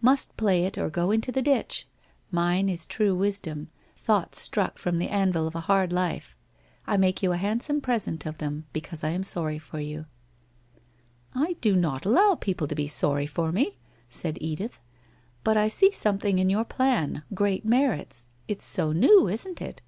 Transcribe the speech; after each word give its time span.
Must 0.00 0.36
play 0.36 0.64
it, 0.64 0.78
or 0.78 0.88
go 0.88 1.10
into 1.10 1.32
the 1.32 1.42
ditch. 1.42 1.88
Mine 2.30 2.68
is 2.68 2.86
true 2.86 3.16
wisdom— 3.16 3.68
thoughts 3.96 4.40
struck 4.40 4.78
from 4.78 4.98
the 5.00 5.08
avil 5.08 5.48
of 5.48 5.56
a 5.56 5.62
hard 5.66 5.92
life. 5.92 6.36
I 6.86 6.96
make 6.96 7.20
you 7.20 7.32
a 7.32 7.36
handsome 7.36 7.80
present 7.80 8.24
of 8.24 8.38
them, 8.38 8.66
because 8.72 9.02
I 9.02 9.08
am 9.08 9.24
sorry 9.24 9.58
for 9.58 9.80
you/' 9.80 10.06
I 11.34 11.54
do 11.54 11.74
not 11.74 12.06
allow 12.06 12.36
people 12.36 12.68
to 12.68 12.76
be 12.76 12.86
sorry 12.86 13.26
for 13.26 13.50
me,' 13.50 13.76
said 14.08 14.38
Edith. 14.40 14.74
c 14.74 14.78
But 15.42 15.56
I 15.56 15.66
see 15.66 15.90
something 15.90 16.38
in 16.38 16.48
your 16.48 16.64
plan— 16.64 17.24
great 17.34 17.64
merits— 17.64 18.28
it's 18.46 18.64
so 18.64 18.92
new, 18.92 19.26
isn't 19.26 19.60
it? 19.60 19.82